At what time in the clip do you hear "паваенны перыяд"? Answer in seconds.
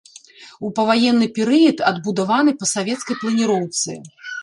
0.79-1.85